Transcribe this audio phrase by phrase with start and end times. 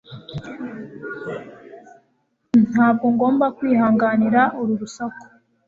[2.71, 5.23] ntabwo ngomba kwihanganira uru rusaku